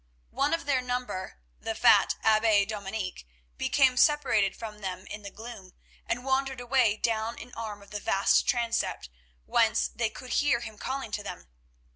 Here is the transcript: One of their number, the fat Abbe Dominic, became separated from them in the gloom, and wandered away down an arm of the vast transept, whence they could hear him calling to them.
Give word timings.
One 0.31 0.51
of 0.55 0.65
their 0.65 0.81
number, 0.81 1.37
the 1.59 1.75
fat 1.75 2.15
Abbe 2.23 2.65
Dominic, 2.65 3.23
became 3.59 3.97
separated 3.97 4.55
from 4.55 4.79
them 4.79 5.05
in 5.05 5.21
the 5.21 5.29
gloom, 5.29 5.73
and 6.07 6.25
wandered 6.25 6.59
away 6.59 6.97
down 6.97 7.37
an 7.37 7.53
arm 7.53 7.83
of 7.83 7.91
the 7.91 7.99
vast 7.99 8.47
transept, 8.47 9.09
whence 9.45 9.87
they 9.87 10.09
could 10.09 10.31
hear 10.33 10.61
him 10.61 10.79
calling 10.79 11.11
to 11.11 11.21
them. 11.21 11.49